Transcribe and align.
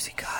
musical. 0.00 0.39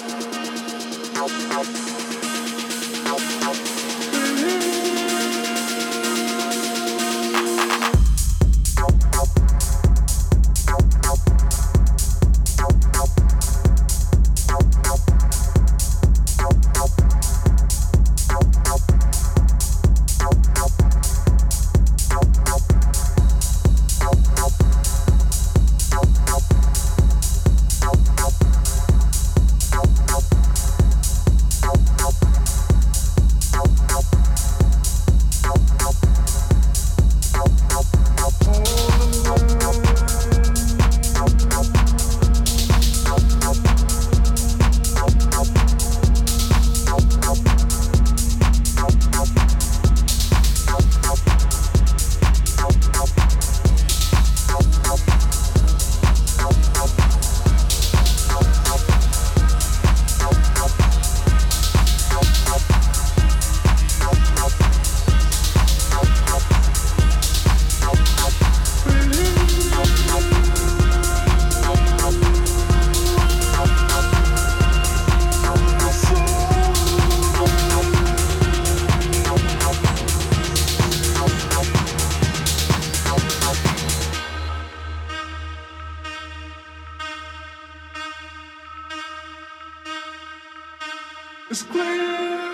It's 91.51 91.63
clear. 91.63 92.50